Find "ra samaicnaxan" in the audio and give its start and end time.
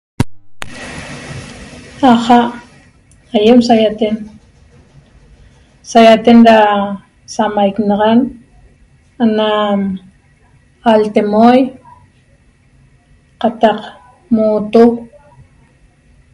6.49-8.19